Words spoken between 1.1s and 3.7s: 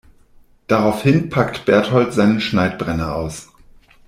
packt Bertold seinen Schneidbrenner aus.